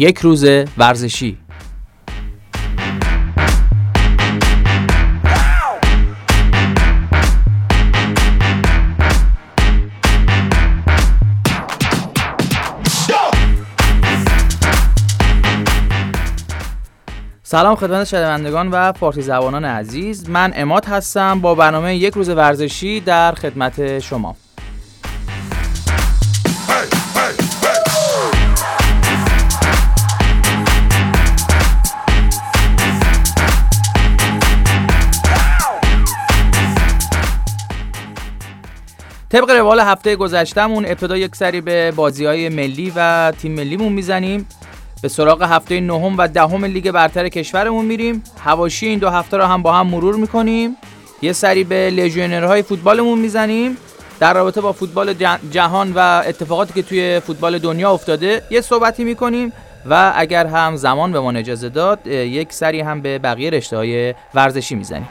یک 0.00 0.18
روز 0.18 0.44
ورزشی. 0.78 1.38
سلام 17.42 17.74
خدمت 17.74 18.04
شنوندگان 18.04 18.68
و 18.68 18.92
فارسی 18.92 19.22
زبانان 19.22 19.64
عزیز. 19.64 20.30
من 20.30 20.52
اماد 20.56 20.84
هستم 20.84 21.40
با 21.40 21.54
برنامه 21.54 21.96
یک 21.96 22.14
روز 22.14 22.28
ورزشی 22.28 23.00
در 23.00 23.32
خدمت 23.32 23.98
شما. 23.98 24.36
طبق 39.30 39.50
روال 39.50 39.80
هفته 39.80 40.16
گذشتهمون 40.16 40.86
ابتدا 40.86 41.16
یک 41.16 41.36
سری 41.36 41.60
به 41.60 41.90
بازی 41.90 42.24
های 42.24 42.48
ملی 42.48 42.92
و 42.96 43.32
تیم 43.42 43.52
ملیمون 43.52 43.92
می‌زنیم. 43.92 44.46
به 45.02 45.08
سراغ 45.08 45.42
هفته 45.42 45.80
نهم 45.80 46.18
و 46.18 46.28
دهم 46.28 46.64
لیگ 46.64 46.90
برتر 46.90 47.28
کشورمون 47.28 47.84
میریم. 47.84 48.22
هواشی 48.44 48.86
این 48.86 48.98
دو 48.98 49.08
هفته 49.08 49.36
رو 49.36 49.44
هم 49.44 49.62
با 49.62 49.72
هم 49.72 49.86
مرور 49.86 50.16
می‌کنیم. 50.16 50.76
یه 51.22 51.32
سری 51.32 51.64
به 51.64 51.90
لژیونرهای 51.90 52.62
فوتبالمون 52.62 53.18
می‌زنیم. 53.18 53.76
در 54.20 54.34
رابطه 54.34 54.60
با 54.60 54.72
فوتبال 54.72 55.14
جهان 55.50 55.92
و 55.92 55.98
اتفاقاتی 56.26 56.72
که 56.72 56.82
توی 56.82 57.20
فوتبال 57.20 57.58
دنیا 57.58 57.90
افتاده 57.92 58.42
یه 58.50 58.60
صحبتی 58.60 59.04
می‌کنیم 59.04 59.52
و 59.90 60.12
اگر 60.16 60.46
هم 60.46 60.76
زمان 60.76 61.12
به 61.12 61.20
ما 61.20 61.30
اجازه 61.30 61.68
داد 61.68 62.06
یک 62.06 62.52
سری 62.52 62.80
هم 62.80 63.00
به 63.00 63.18
بقیه 63.18 63.50
رشته 63.50 63.76
های 63.76 64.14
ورزشی 64.34 64.74
می‌زنیم. 64.74 65.08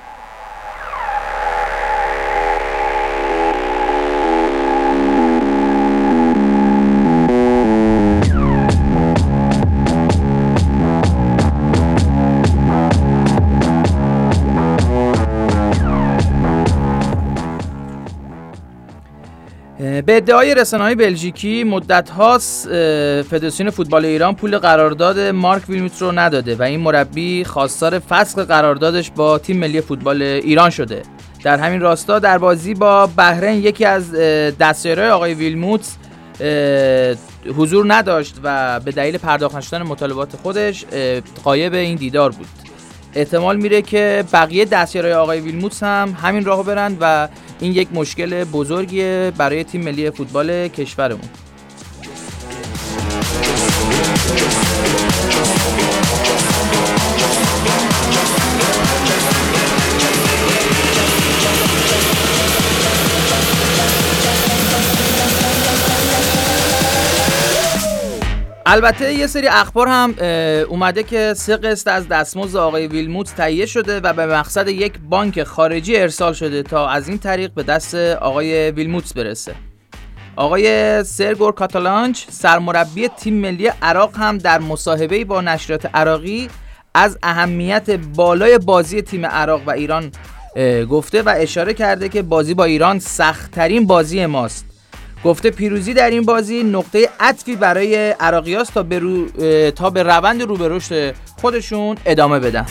به 20.10 20.18
ادعای 20.18 20.56
رسانه 20.56 20.84
های 20.84 20.96
بلژیکی 20.96 21.64
مدت 21.64 22.10
هاست 22.10 22.68
فدراسیون 23.24 23.70
فوتبال 23.70 24.06
ایران 24.06 24.36
پول 24.36 24.58
قرارداد 24.58 25.20
مارک 25.20 25.70
ویلموت 25.70 26.02
رو 26.02 26.12
نداده 26.12 26.56
و 26.56 26.62
این 26.62 26.80
مربی 26.80 27.44
خواستار 27.44 28.00
فسخ 28.00 28.40
قراردادش 28.40 29.12
با 29.12 29.38
تیم 29.38 29.58
ملی 29.58 29.82
فوتبال 29.82 30.22
ایران 30.22 30.70
شده. 30.70 31.02
در 31.44 31.58
همین 31.58 31.82
راستا 31.82 32.20
در 32.20 32.38
بازی 32.38 32.74
با 32.74 33.08
بحرین 33.08 33.64
یکی 33.64 33.86
از 33.86 34.12
دستیارهای 34.60 35.10
آقای 35.10 35.34
ویلموت 35.34 35.88
حضور 37.58 37.94
نداشت 37.94 38.36
و 38.44 38.80
به 38.80 38.92
دلیل 38.92 39.18
پرداخت 39.18 39.56
نشدن 39.56 39.82
مطالبات 39.82 40.36
خودش 40.36 40.86
قایب 41.44 41.74
این 41.74 41.96
دیدار 41.96 42.32
بود. 42.32 42.48
احتمال 43.16 43.58
میره 43.58 43.82
که 43.82 44.24
بقیه 44.34 44.66
دستیارهای 44.66 45.14
آقای 45.14 45.40
ویلموتس 45.40 45.84
هم 45.84 46.18
همین 46.22 46.46
راهو 46.46 46.64
برند 46.64 46.98
و 47.02 47.28
این 47.60 47.74
یک 47.74 47.88
مشکل 47.94 48.44
بزرگیه 48.44 49.32
برای 49.38 49.64
تیم 49.64 49.84
ملی 49.84 50.12
فوتبال 50.12 50.68
کشورمون. 50.68 51.30
البته 68.72 69.14
یه 69.14 69.28
سری 69.28 69.48
اخبار 69.48 69.88
هم 69.88 70.16
اومده 70.70 71.04
که 71.04 71.34
سه 71.38 71.58
قسط 71.58 71.88
از 71.88 72.08
دستمزد 72.08 72.56
آقای 72.56 72.88
ویلموت 72.88 73.36
تهیه 73.36 73.66
شده 73.66 74.00
و 74.00 74.14
به 74.14 74.26
مقصد 74.26 74.68
یک 74.68 74.94
بانک 75.10 75.44
خارجی 75.44 75.98
ارسال 75.98 76.34
شده 76.34 76.64
تا 76.64 76.90
از 76.90 77.10
این 77.10 77.18
طریق 77.18 77.52
به 77.54 77.64
دست 77.64 77.96
آقای 77.96 78.72
ویلموت 78.72 79.14
برسه. 79.14 79.56
آقای 80.36 81.04
سرگور 81.04 81.52
کاتالانچ 81.52 82.26
سرمربی 82.30 83.08
تیم 83.08 83.34
ملی 83.34 83.72
عراق 83.82 84.18
هم 84.18 84.38
در 84.38 84.60
مصاحبه 84.60 85.26
با 85.26 85.42
نشریات 85.42 85.86
عراقی 85.94 86.50
از 86.94 87.18
اهمیت 87.24 87.90
بالای 87.92 88.58
بازی 88.58 89.02
تیم 89.02 89.26
عراق 89.26 89.62
و 89.68 89.72
ایران 89.72 90.12
گفته 90.90 91.22
و 91.22 91.34
اشاره 91.38 91.74
کرده 91.74 92.10
که 92.10 92.22
بازی 92.22 92.54
با 92.54 92.64
ایران 92.64 93.00
سختترین 93.00 93.88
بازی 93.88 94.26
ماست. 94.26 94.69
گفته 95.24 95.52
پیروزی 95.52 95.94
در 95.94 96.10
این 96.10 96.22
بازی 96.22 96.64
نقطه 96.64 97.10
عطفی 97.20 97.56
برای 97.56 98.12
عراقیاست 98.20 98.74
تا 98.74 98.84
به, 98.84 99.00
رو... 99.00 99.30
تا 99.72 99.90
به 99.90 100.04
روند 100.04 100.42
رو 100.42 100.58
به 100.58 100.68
رشد 100.68 101.16
خودشون 101.42 101.98
ادامه 102.06 102.40
بدن. 102.40 102.66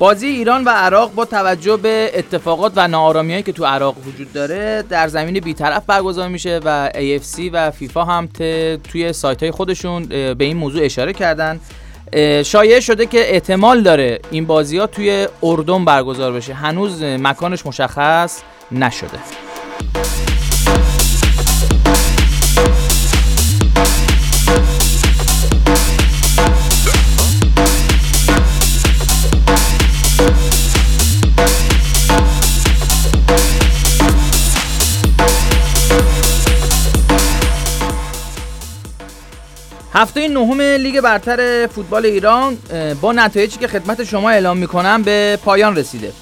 بازی 0.00 0.26
ایران 0.26 0.64
و 0.64 0.68
عراق 0.68 1.14
با 1.14 1.24
توجه 1.24 1.76
به 1.76 2.10
اتفاقات 2.14 2.72
و 2.76 2.88
ناآرامیایی 2.88 3.42
که 3.42 3.52
تو 3.52 3.64
عراق 3.64 3.96
وجود 4.06 4.32
داره 4.32 4.84
در 4.88 5.08
زمین 5.08 5.40
بیطرف 5.40 5.82
برگزار 5.86 6.28
میشه 6.28 6.60
و 6.64 6.90
AFC 6.94 7.50
و 7.52 7.70
فیفا 7.70 8.04
هم 8.04 8.28
توی 8.90 9.12
سایت 9.12 9.42
های 9.42 9.50
خودشون 9.50 10.04
به 10.04 10.44
این 10.44 10.56
موضوع 10.56 10.84
اشاره 10.84 11.12
کردن. 11.12 11.60
شایع 12.44 12.80
شده 12.80 13.06
که 13.06 13.34
احتمال 13.34 13.82
داره 13.82 14.20
این 14.30 14.46
بازی 14.46 14.78
ها 14.78 14.86
توی 14.86 15.28
اردن 15.42 15.84
برگزار 15.84 16.32
بشه. 16.32 16.54
هنوز 16.54 17.02
مکانش 17.02 17.66
مشخص 17.66 18.40
نشده. 18.72 19.18
هفته 40.00 40.28
نهم 40.28 40.60
لیگ 40.60 41.00
برتر 41.00 41.66
فوتبال 41.66 42.06
ایران 42.06 42.58
با 43.00 43.12
نتایجی 43.12 43.58
که 43.58 43.68
خدمت 43.68 44.04
شما 44.04 44.30
اعلام 44.30 44.56
می‌کنم 44.56 45.02
به 45.02 45.38
پایان 45.44 45.76
رسیده. 45.76 46.12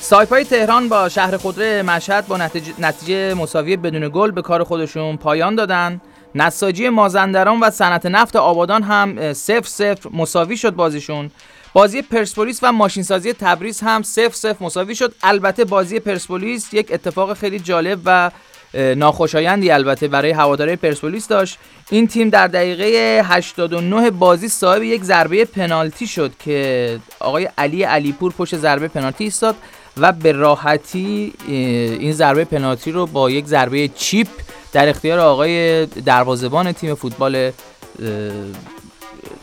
سایپای 0.00 0.44
تهران 0.44 0.88
با 0.88 1.08
شهر 1.08 1.36
خودره 1.36 1.82
مشهد 1.82 2.26
با 2.26 2.36
نتیجه 2.78 3.34
مساوی 3.34 3.76
بدون 3.76 4.08
گل 4.08 4.30
به 4.30 4.42
کار 4.42 4.64
خودشون 4.64 5.16
پایان 5.16 5.54
دادن. 5.54 6.00
نساجی 6.34 6.88
مازندران 6.88 7.60
و 7.60 7.70
صنعت 7.70 8.06
نفت 8.06 8.36
آبادان 8.36 8.82
هم 8.82 9.32
سف 9.32 9.68
سفر 9.68 10.08
مساوی 10.12 10.56
شد 10.56 10.70
بازیشون. 10.70 11.30
بازی 11.72 12.02
پرسپولیس 12.02 12.58
و 12.62 12.72
ماشینسازی 12.72 13.32
تبریز 13.32 13.80
هم 13.80 14.02
سف 14.02 14.34
سف 14.34 14.62
مساوی 14.62 14.94
شد. 14.94 15.14
البته 15.22 15.64
بازی 15.64 16.00
پرسپولیس 16.00 16.74
یک 16.74 16.92
اتفاق 16.92 17.34
خیلی 17.34 17.58
جالب 17.58 17.98
و 18.04 18.30
ناخوشایندی 18.74 19.70
البته 19.70 20.08
برای 20.08 20.30
هواداره 20.30 20.76
پرسپولیس 20.76 21.28
داشت. 21.28 21.58
این 21.90 22.06
تیم 22.06 22.30
در 22.30 22.46
دقیقه 22.48 23.20
89 23.24 24.10
بازی 24.10 24.48
صاحب 24.48 24.82
یک 24.82 25.02
ضربه 25.02 25.44
پنالتی 25.44 26.06
شد 26.06 26.32
که 26.44 26.98
آقای 27.20 27.48
علی 27.58 27.82
علیپور 27.82 28.32
پشت 28.32 28.56
ضربه 28.56 28.88
پنالتی 28.88 29.24
ایستاد 29.24 29.56
و 29.96 30.12
به 30.12 30.32
راحتی 30.32 31.32
این 31.48 32.12
ضربه 32.12 32.44
پنالتی 32.44 32.92
رو 32.92 33.06
با 33.06 33.30
یک 33.30 33.46
ضربه 33.46 33.88
چیپ 33.88 34.28
در 34.72 34.88
اختیار 34.88 35.18
آقای 35.18 35.86
دروازه‌بان 35.86 36.72
تیم 36.72 36.94
فوتبال 36.94 37.52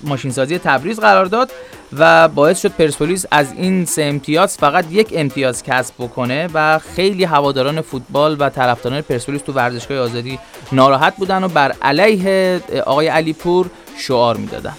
ماشینسازی 0.04 0.58
تبریز 0.58 1.00
قرار 1.00 1.26
داد. 1.26 1.52
و 1.98 2.28
باعث 2.28 2.62
شد 2.62 2.72
پرسپولیس 2.72 3.26
از 3.32 3.54
این 3.54 3.86
سه 3.86 4.04
امتیاز 4.04 4.58
فقط 4.58 4.86
یک 4.92 5.14
امتیاز 5.16 5.64
کسب 5.64 5.94
بکنه 6.00 6.50
و 6.54 6.80
خیلی 6.80 7.24
هواداران 7.24 7.82
فوتبال 7.82 8.36
و 8.40 8.50
طرفداران 8.50 9.02
پرسپولیس 9.02 9.42
تو 9.42 9.54
ورزشگاه 9.54 9.98
آزادی 9.98 10.40
ناراحت 10.72 11.16
بودن 11.16 11.44
و 11.44 11.48
بر 11.48 11.76
علیه 11.82 12.62
آقای 12.86 13.08
علیپور 13.08 13.70
شعار 13.98 14.38
می‌دادن. 14.38 14.74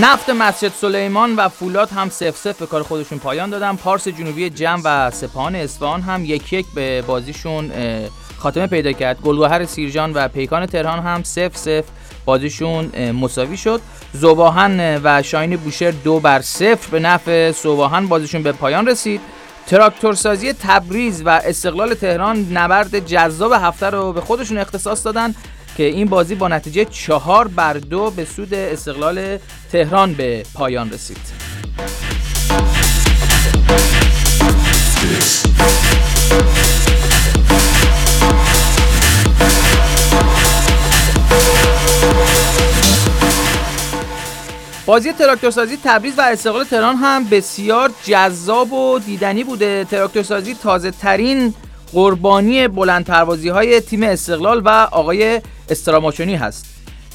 نفت 0.00 0.30
مسجد 0.30 0.72
سلیمان 0.80 1.36
و 1.36 1.48
فولاد 1.48 1.90
هم 1.90 2.08
سف 2.08 2.36
سف 2.36 2.58
به 2.58 2.66
کار 2.66 2.82
خودشون 2.82 3.18
پایان 3.18 3.50
دادن. 3.50 3.76
پارس 3.76 4.08
جنوبی 4.08 4.50
جمع 4.50 4.82
و 4.84 5.10
سپاهان 5.10 5.54
اصفهان 5.54 6.00
هم 6.00 6.24
یک 6.24 6.52
یک 6.52 6.66
به 6.74 7.02
بازیشون 7.02 7.72
خاتمه 8.38 8.66
پیدا 8.66 8.92
کرد. 8.92 9.20
گلگهر 9.20 9.64
سیرجان 9.66 10.12
و 10.12 10.28
پیکان 10.28 10.66
تهران 10.66 10.98
هم 10.98 11.22
سف 11.22 11.56
سف 11.56 11.84
بازیشون 12.24 13.10
مساوی 13.10 13.56
شد. 13.56 13.80
زوباهن 14.12 15.00
و 15.04 15.22
شاین 15.22 15.56
بوشهر 15.56 15.90
دو 15.90 16.20
بر 16.20 16.40
صفر 16.40 16.90
به 16.90 17.00
نفع 17.00 17.50
زوباهن 17.50 18.06
بازیشون 18.06 18.42
به 18.42 18.52
پایان 18.52 18.88
رسید. 18.88 19.20
تراکتورسازی 19.66 20.52
تبریز 20.52 21.22
و 21.24 21.28
استقلال 21.28 21.94
تهران 21.94 22.46
نبرد 22.52 22.98
جذاب 22.98 23.52
هفته 23.52 23.86
رو 23.90 24.12
به 24.12 24.20
خودشون 24.20 24.58
اختصاص 24.58 25.04
دادن. 25.04 25.34
که 25.76 25.82
این 25.82 26.06
بازی 26.06 26.34
با 26.34 26.48
نتیجه 26.48 26.84
چهار 26.84 27.48
بر 27.48 27.72
دو 27.72 28.10
به 28.10 28.24
سود 28.24 28.54
استقلال 28.54 29.38
تهران 29.72 30.14
به 30.14 30.42
پایان 30.54 30.90
رسید. 30.90 31.40
بازی 44.86 45.12
تراکتورسازی 45.12 45.78
تبریز 45.84 46.18
و 46.18 46.20
استقلال 46.20 46.64
تهران 46.64 46.96
هم 46.96 47.24
بسیار 47.24 47.90
جذاب 48.04 48.72
و 48.72 48.98
دیدنی 48.98 49.44
بوده. 49.44 49.84
تراکتورسازی 49.84 50.54
تازه 50.54 50.90
ترین 50.90 51.54
قربانی 51.92 52.68
بلند 52.68 53.04
پروازی 53.04 53.48
های 53.48 53.80
تیم 53.80 54.02
استقلال 54.02 54.62
و 54.64 54.68
آقای 54.92 55.40
استراماچونی 55.68 56.36
هست. 56.36 56.66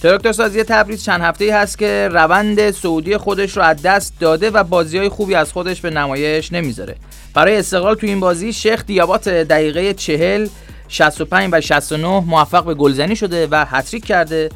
تراکتورسازی 0.02 0.64
تبریز 0.64 1.04
چند 1.04 1.22
هفته 1.22 1.46
ای 1.46 1.52
هست 1.52 1.78
که 1.78 2.10
روند 2.12 2.72
سعودی 2.72 3.18
خودش 3.18 3.58
رو 3.58 3.64
از 3.64 3.82
دست 3.82 4.14
داده 4.20 4.50
و 4.50 4.64
بازی 4.64 4.98
های 4.98 5.10
خوبی 5.10 5.36
از 5.36 5.52
خودش 5.52 5.82
به 5.82 5.90
نمایش 5.90 6.54
نمی‌ذاره. 6.54 6.96
برای 7.34 7.58
استقلال 7.58 7.96
تو 7.96 8.08
این 8.08 8.20
بازی 8.20 8.54
شیخ 8.54 8.86
دیابات 8.86 9.30
دقیقه 9.30 9.94
40 9.94 10.48
65 10.88 11.50
و 11.52 11.62
69 11.62 12.08
موفق 12.08 12.66
به 12.66 12.74
گلزنی 12.74 13.16
شده 13.16 13.48
و 13.52 13.66
هتریک 13.70 14.06
کرده 14.06 14.50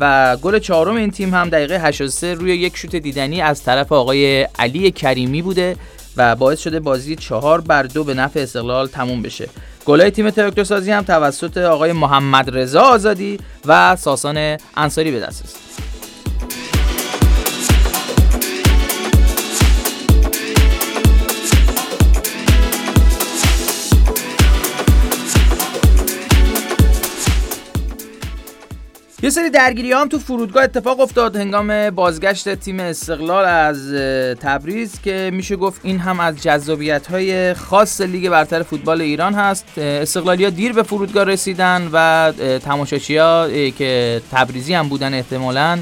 و 0.00 0.36
گل 0.36 0.58
چهارم 0.58 0.96
این 0.96 1.10
تیم 1.10 1.34
هم 1.34 1.48
دقیقه 1.48 1.80
83 1.80 2.34
روی 2.34 2.56
یک 2.56 2.76
شوت 2.76 2.96
دیدنی 2.96 3.40
از 3.40 3.62
طرف 3.62 3.92
آقای 3.92 4.48
علی 4.58 4.90
کریمی 4.90 5.42
بوده. 5.42 5.76
و 6.16 6.36
باعث 6.36 6.60
شده 6.60 6.80
بازی 6.80 7.16
چهار 7.16 7.60
بر 7.60 7.82
دو 7.82 8.04
به 8.04 8.14
نفع 8.14 8.40
استقلال 8.40 8.86
تموم 8.86 9.22
بشه. 9.22 9.48
گلای 9.84 10.10
تیم 10.10 10.30
تراکتور 10.30 10.64
سازی 10.64 10.90
هم 10.90 11.02
توسط 11.02 11.58
آقای 11.58 11.92
محمد 11.92 12.56
رضا 12.56 12.80
آزادی 12.80 13.38
و 13.66 13.96
ساسان 13.96 14.56
انصاری 14.76 15.10
به 15.10 15.20
دست 15.20 15.44
است 15.44 15.56
یه 29.22 29.30
سری 29.30 29.50
درگیری 29.50 29.92
هم 29.92 30.08
تو 30.08 30.18
فرودگاه 30.18 30.64
اتفاق 30.64 31.00
افتاد. 31.00 31.36
هنگام 31.36 31.90
بازگشت 31.90 32.54
تیم 32.54 32.80
استقلال 32.80 33.44
از 33.44 33.92
تبریز 34.40 35.00
که 35.02 35.30
میشه 35.32 35.56
گفت 35.56 35.80
این 35.84 35.98
هم 35.98 36.20
از 36.20 36.42
جذابیت 36.42 37.06
های 37.06 37.54
خاص 37.54 38.00
لیگ 38.00 38.28
برتر 38.28 38.62
فوتبال 38.62 39.00
ایران 39.00 39.34
هست. 39.34 39.78
استقلالی 39.78 40.50
دیر 40.50 40.72
به 40.72 40.82
فرودگاه 40.82 41.24
رسیدن 41.24 41.88
و 41.92 42.32
تماشاچی 42.58 43.16
ها 43.16 43.48
که 43.78 44.22
تبریزی 44.32 44.74
هم 44.74 44.88
بودن 44.88 45.14
احتمالا 45.14 45.78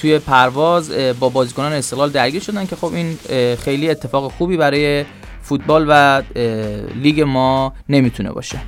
توی 0.00 0.18
پرواز 0.18 0.90
با 1.20 1.28
بازیکنان 1.28 1.72
استقلال 1.72 2.10
درگیر 2.10 2.42
شدن 2.42 2.66
که 2.66 2.76
خب 2.76 2.94
این 2.94 3.18
خیلی 3.56 3.90
اتفاق 3.90 4.32
خوبی 4.32 4.56
برای 4.56 5.04
فوتبال 5.42 5.86
و 5.88 6.22
لیگ 7.02 7.20
ما 7.20 7.72
نمی‌تونه 7.88 8.30
باشه. 8.32 8.58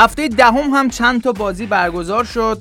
هفته 0.00 0.28
دهم 0.28 0.70
هم 0.70 0.90
چند 0.90 1.22
تا 1.22 1.32
بازی 1.32 1.66
برگزار 1.66 2.24
شد 2.24 2.58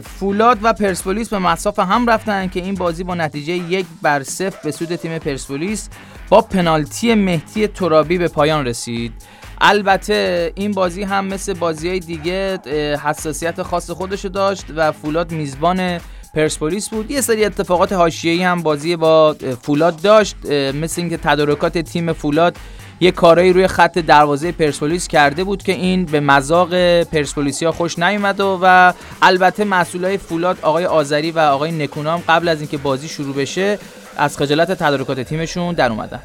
فولاد 0.00 0.58
و 0.62 0.72
پرسپولیس 0.72 1.28
به 1.28 1.38
مصاف 1.38 1.78
هم 1.78 2.10
رفتن 2.10 2.48
که 2.48 2.60
این 2.60 2.74
بازی 2.74 3.04
با 3.04 3.14
نتیجه 3.14 3.52
یک 3.52 3.86
بر 4.02 4.22
صفر 4.22 4.58
به 4.64 4.70
سود 4.70 4.96
تیم 4.96 5.18
پرسپولیس 5.18 5.88
با 6.28 6.40
پنالتی 6.40 7.14
مهدی 7.14 7.66
ترابی 7.66 8.18
به 8.18 8.28
پایان 8.28 8.66
رسید. 8.66 9.12
البته 9.60 10.52
این 10.54 10.72
بازی 10.72 11.02
هم 11.02 11.24
مثل 11.24 11.54
بازی 11.54 11.88
های 11.88 12.00
دیگه 12.00 12.58
حساسیت 13.04 13.62
خاص 13.62 13.90
خودشو 13.90 14.28
داشت 14.28 14.64
و 14.76 14.92
فولاد 14.92 15.32
میزبان 15.32 16.00
پرسپولیس 16.34 16.88
بود. 16.88 17.10
یه 17.10 17.20
سری 17.20 17.44
اتفاقات 17.44 17.92
حاشیه‌ای 17.92 18.42
هم 18.42 18.62
بازی 18.62 18.96
با 18.96 19.36
فولاد 19.62 20.02
داشت 20.02 20.36
مثل 20.74 21.00
اینکه 21.00 21.16
تدارکات 21.16 21.78
تیم 21.78 22.12
فولاد 22.12 22.56
یه 23.02 23.10
کارایی 23.10 23.52
روی 23.52 23.66
خط 23.66 23.98
دروازه 23.98 24.52
پرسپولیس 24.52 25.08
کرده 25.08 25.44
بود 25.44 25.62
که 25.62 25.72
این 25.72 26.04
به 26.04 26.20
مذاق 26.20 27.02
پرسپولیسیا 27.02 27.72
خوش 27.72 27.98
نیومد 27.98 28.40
و, 28.40 28.58
و 28.62 28.92
البته 29.22 29.64
مسئولای 29.64 30.18
فولاد 30.18 30.58
آقای 30.62 30.86
آذری 30.86 31.30
و 31.30 31.38
آقای 31.38 31.72
نکونام 31.72 32.22
قبل 32.28 32.48
از 32.48 32.60
اینکه 32.60 32.78
بازی 32.78 33.08
شروع 33.08 33.34
بشه 33.34 33.78
از 34.16 34.38
خجالت 34.38 34.72
تدارکات 34.72 35.20
تیمشون 35.20 35.74
در 35.74 35.90
اومدن. 35.90 36.20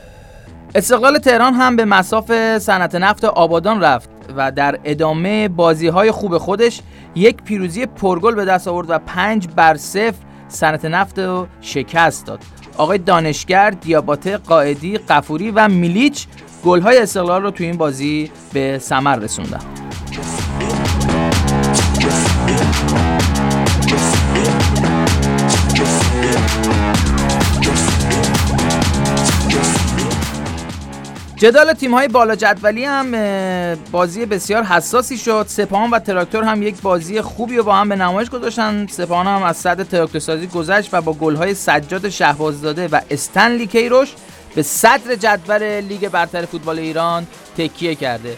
استقلال 0.76 1.18
تهران 1.18 1.54
هم 1.54 1.76
به 1.76 1.86
مساف 1.86 2.58
صنعت 2.58 2.96
نفت 2.96 3.26
آبادان 3.26 3.81
رفت 3.81 4.10
و 4.36 4.52
در 4.52 4.80
ادامه 4.84 5.48
بازی 5.48 5.88
های 5.88 6.12
خوب 6.12 6.38
خودش 6.38 6.81
یک 7.16 7.44
پیروزی 7.44 7.86
پرگل 7.86 8.36
به 8.36 8.46
دست 8.46 8.68
آورد 8.68 8.90
و 8.90 9.00
پنج 9.00 9.48
بر 9.56 9.78
صفر 9.78 10.16
صنعت 10.48 10.86
نفت 10.86 11.19
رو 11.19 11.48
شکست 11.62 12.26
داد. 12.26 12.40
آقای 12.78 12.98
دانشگر، 12.98 13.69
دیاباته، 13.69 14.38
قائدی، 14.38 14.98
قفوری 14.98 15.52
و 15.52 15.68
میلیچ 15.68 16.28
گل 16.66 16.81
های 16.81 16.97
استقلال 16.97 17.44
رو 17.44 17.52
تو 17.52 17.64
این 17.64 17.78
بازی 17.78 18.31
به 18.54 18.80
ثمر 18.81 19.16
رسوندن. 19.16 19.59
جدال 31.37 31.73
تیم 31.73 31.94
های 31.94 32.07
بالا 32.07 32.35
جدولی 32.35 32.85
هم 32.85 33.11
بازی 33.92 34.26
بسیار 34.26 34.64
حساسی 34.64 35.18
شد. 35.18 35.45
سپاهان 35.47 35.90
و 35.90 35.99
تراکتور 35.99 36.44
هم 36.44 36.64
یک 36.64 36.81
بازی 36.81 37.21
خوبی 37.21 37.57
رو 37.57 37.64
با 37.64 37.76
هم 37.76 37.90
به 37.90 37.95
نمایش 37.95 38.30
گذاشتن. 38.30 38.87
سپاهان 38.87 39.28
هم 39.28 39.44
از 39.44 39.57
صد 39.57 39.83
تراکتور 39.83 40.21
سازی 40.21 40.47
گذشت 40.47 40.90
و 40.94 41.02
با 41.02 41.14
گل 41.14 41.35
های 41.35 41.54
سجاد 41.54 42.09
شهبازداده 42.09 42.87
و 42.87 43.02
استنلی 43.11 43.68
کیروش 43.68 44.14
به 44.56 44.63
صدر 44.63 45.16
جدول 45.16 45.63
لیگ 45.63 46.09
برتر 46.09 46.45
فوتبال 46.45 46.80
ایران 46.80 47.27
تکیه 47.57 47.95
کرده. 47.95 48.37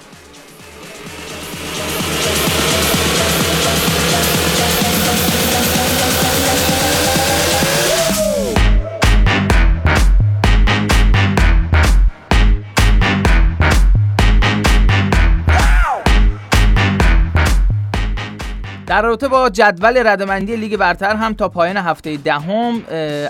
در 18.99 19.05
رابطه 19.05 19.27
با 19.27 19.49
جدول 19.49 20.07
ردمندی 20.07 20.55
لیگ 20.55 20.77
برتر 20.77 21.15
هم 21.15 21.33
تا 21.33 21.49
پایان 21.49 21.77
هفته 21.77 22.17
دهم 22.17 22.81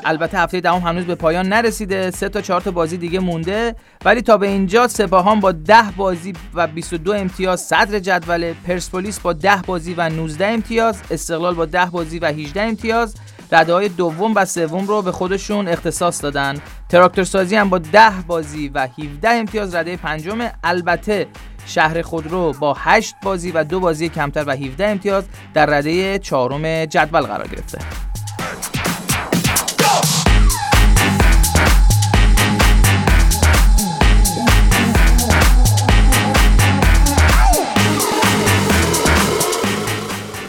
البته 0.06 0.40
هفته 0.40 0.62
دهم 0.62 0.80
هنوز 0.80 1.06
به 1.06 1.16
پایان 1.16 1.48
نرسیده. 1.48 2.12
سه 2.12 2.30
تا 2.30 2.42
چهار 2.42 2.62
تا 2.62 2.72
بازی 2.72 2.98
دیگه 2.98 3.20
مونده. 3.20 3.76
ولی 4.06 4.22
تا 4.22 4.38
به 4.38 4.48
اینجا 4.48 4.88
سپاهان 4.88 5.40
با 5.40 5.52
10 5.52 5.76
بازی 5.98 6.34
و 6.54 6.68
22 6.68 7.14
امتیاز 7.14 7.62
صدر 7.62 8.00
جدول 8.00 8.54
پرسپولیس 8.54 9.20
با 9.20 9.34
10 9.34 9.62
بازی 9.66 9.94
و 9.94 10.10
19 10.10 10.48
امتیاز 10.48 11.02
استقلال 11.12 11.54
با 11.54 11.66
10 11.66 11.86
بازی 11.86 12.20
و 12.20 12.26
18 12.26 12.62
امتیاز. 12.62 13.16
رده 13.52 13.74
های 13.74 13.90
دوم 13.90 14.36
و 14.36 14.46
سوم 14.46 14.88
رو 14.88 15.02
به 15.02 15.12
خودشون 15.12 15.68
اختصاص 15.68 16.24
دادن. 16.24 16.56
تراکتور 16.90 17.24
سازی 17.24 17.56
هم 17.56 17.70
با 17.70 17.78
10 17.78 18.10
بازی 18.28 18.70
و 18.70 18.88
17 18.98 19.30
امتیاز 19.30 19.76
رده 19.76 19.98
پنجم 19.98 20.50
البته 20.64 21.28
شهر 21.66 22.02
خودرو 22.02 22.54
با 22.54 22.74
8 22.80 23.16
بازی 23.24 23.52
و 23.52 23.64
دو 23.64 23.80
بازی 23.80 24.10
کمتر 24.10 24.44
و 24.48 24.52
17 24.52 24.88
امتیاز 24.88 25.24
در 25.54 25.66
رده 25.66 26.20
چهارم 26.20 26.86
جدول 26.86 27.22
قرار 27.22 27.48
گرفته. 27.48 28.09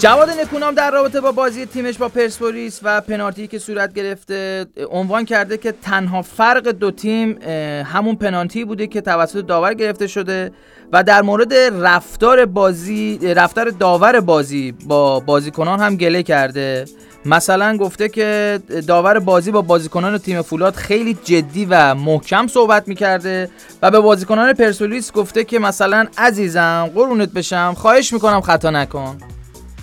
جواد 0.00 0.30
نکونام 0.30 0.75
در 0.75 0.90
رابطه 0.90 1.21
با 1.21 1.33
بازی 1.33 1.66
تیمش 1.66 1.99
با 1.99 2.09
پرسپولیس 2.09 2.80
و 2.83 3.00
پنالتی 3.00 3.47
که 3.47 3.59
صورت 3.59 3.95
گرفته 3.95 4.66
عنوان 4.90 5.25
کرده 5.25 5.57
که 5.57 5.73
تنها 5.73 6.23
فرق 6.23 6.69
دو 6.69 6.90
تیم 6.90 7.38
همون 7.85 8.16
پنالتی 8.16 8.64
بوده 8.64 8.87
که 8.87 9.00
توسط 9.00 9.47
داور 9.47 9.75
گرفته 9.75 10.07
شده 10.07 10.52
و 10.92 11.02
در 11.02 11.23
مورد 11.23 11.54
رفتار 11.54 12.47
بازی 12.47 13.19
رفتار 13.37 13.71
داور 13.71 14.21
بازی 14.21 14.73
با 14.73 15.21
بازیکنان 15.21 15.80
هم 15.80 15.97
گله 15.97 16.23
کرده. 16.23 16.85
مثلا 17.25 17.76
گفته 17.76 18.09
که 18.09 18.61
داور 18.87 19.19
بازی 19.19 19.50
با 19.50 19.62
بازیکنان 19.62 20.19
تیم 20.19 20.42
فولاد 20.42 20.75
خیلی 20.75 21.19
جدی 21.25 21.64
و 21.64 21.95
محکم 21.95 22.47
صحبت 22.47 22.88
می‌کرده 22.88 23.50
و 23.83 23.90
به 23.90 24.00
بازیکنان 24.00 24.52
پرسپولیس 24.52 25.12
گفته 25.12 25.45
که 25.45 25.59
مثلا 25.59 26.07
عزیزم 26.19 26.90
قرونت 26.95 27.33
بشم 27.33 27.75
خواهش 27.76 28.12
می‌کنم 28.12 28.40
خطا 28.40 28.71
نکن. 28.71 29.19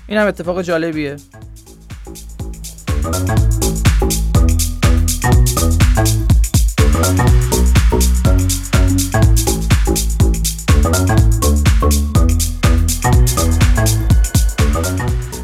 این 0.08 0.18
هم 0.18 0.28
اتفاق 0.28 0.62
جالبیه. 0.62 1.16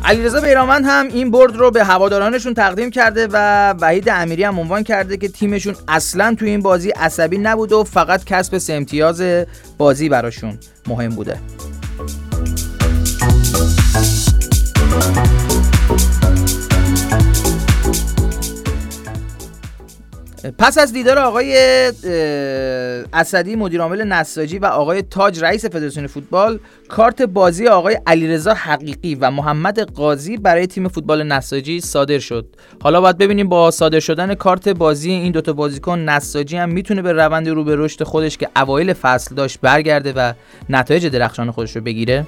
علیرضا 0.05 0.41
بیرامند 0.41 0.86
هم 0.88 1.08
این 1.08 1.32
برد 1.32 1.55
رو 1.55 1.72
به 1.72 1.84
هوادارانشون 1.84 2.53
تقدیم 2.53 2.89
کرده 2.89 3.27
و 3.32 3.70
وحید 3.82 4.10
امیری 4.10 4.43
هم 4.43 4.60
عنوان 4.60 4.84
کرده 4.84 5.17
که 5.17 5.27
تیمشون 5.27 5.75
اصلا 5.88 6.36
تو 6.39 6.46
این 6.46 6.62
بازی 6.62 6.89
عصبی 6.89 7.38
نبود 7.38 7.72
و 7.72 7.84
فقط 7.84 8.24
کسب 8.24 8.58
سه 8.58 8.74
امتیاز 8.74 9.24
بازی 9.77 10.10
براشون 10.10 10.58
مهم 10.88 11.10
بوده. 11.10 11.39
پس 20.58 20.78
از 20.78 20.94
دیدار 20.94 21.20
آقای 21.20 21.56
اسدی 23.14 23.56
مدیرعامل 23.56 24.04
نساجی 24.04 24.60
و 24.60 24.66
آقای 24.66 25.02
تاج 25.02 25.44
رئیس 25.44 25.66
فدراسیون 25.66 26.08
فوتبال 26.08 26.60
کارت 26.90 27.22
بازی 27.22 27.68
آقای 27.68 27.98
علیرضا 28.08 28.54
حقیقی 28.54 29.16
و 29.16 29.32
محمد 29.32 29.80
قاضی 29.80 30.38
برای 30.38 30.68
تیم 30.68 30.88
فوتبال 30.88 31.24
نساجی 31.24 31.82
صادر 31.82 32.20
شد. 32.20 32.46
حالا 32.82 33.02
باید 33.02 33.18
ببینیم 33.18 33.50
با 33.50 33.72
صادر 33.72 34.00
شدن 34.00 34.36
کارت 34.36 34.70
بازی 34.70 35.12
این 35.12 35.32
دوتا 35.32 35.54
بازیکن 35.54 36.00
نساجی 36.00 36.58
هم 36.58 36.70
می‌تونه 36.70 37.02
به 37.02 37.14
روند 37.14 37.50
رو 37.50 37.64
به 37.64 37.76
رشد 37.76 38.04
خودش 38.04 38.38
که 38.38 38.50
اوایل 38.56 38.94
فصل 38.94 39.36
داشت 39.36 39.60
برگرده 39.62 40.14
و 40.14 40.34
نتایج 40.70 41.08
درخشان 41.08 41.52
خودش 41.52 41.76
رو 41.76 41.82
بگیره؟ 41.82 42.28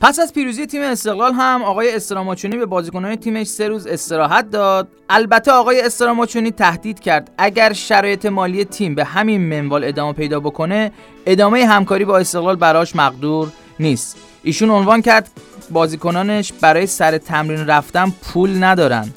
پس 0.00 0.18
از 0.18 0.32
پیروزی 0.32 0.66
تیم 0.66 0.82
استقلال 0.82 1.32
هم 1.32 1.62
آقای 1.62 1.94
استراماچونی 1.94 2.56
به 2.56 2.66
بازیکنان 2.66 3.16
تیمش 3.16 3.46
سه 3.46 3.68
روز 3.68 3.86
استراحت 3.86 4.50
داد. 4.50 4.88
البته 5.10 5.52
آقای 5.52 5.80
استراماچونی 5.80 6.50
تهدید 6.50 7.00
کرد 7.00 7.30
اگر 7.38 7.72
شرایط 7.72 8.26
مالی 8.26 8.64
تیم 8.64 8.94
به 8.94 9.04
همین 9.04 9.40
منوال 9.40 9.84
ادامه 9.84 10.12
پیدا 10.12 10.40
بکنه 10.40 10.92
ادامه 11.26 11.66
همکاری 11.66 12.04
با 12.04 12.18
استقلال 12.18 12.56
براش 12.56 12.96
مقدور 12.96 13.48
نیست. 13.80 14.16
ایشون 14.42 14.70
عنوان 14.70 15.02
کرد 15.02 15.30
بازیکنانش 15.70 16.52
برای 16.52 16.86
سر 16.86 17.18
تمرین 17.18 17.66
رفتن 17.66 18.12
پول 18.22 18.64
ندارن 18.64 19.08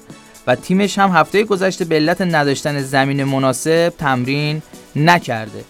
و 0.48 0.56
تیمش 0.56 1.00
هم 1.00 1.10
هفته 1.10 1.44
گذشته 1.44 1.86
به 1.86 1.96
علت 1.96 2.22
نداشتن 2.22 2.82
زمین 2.82 3.24
مناسب 3.24 3.94
تمرین 3.98 4.62
نکرده. 4.96 5.64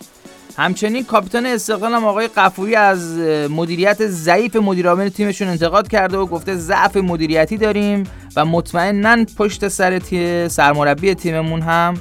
همچنین 0.57 1.03
کاپیتان 1.03 1.45
استقلال 1.45 1.93
هم 1.93 2.05
آقای 2.05 2.27
قفوری 2.27 2.75
از 2.75 3.17
مدیریت 3.49 4.07
ضعیف 4.07 4.55
مدیرعامل 4.55 5.09
تیمشون 5.09 5.47
انتقاد 5.47 5.87
کرده 5.87 6.17
و 6.17 6.25
گفته 6.25 6.55
ضعف 6.55 6.97
مدیریتی 6.97 7.57
داریم 7.57 8.03
و 8.35 8.45
مطمئنا 8.45 9.25
پشت 9.37 9.67
سر 9.67 9.99
سرمربی 10.47 11.15
تیممون 11.15 11.61
هم 11.61 11.93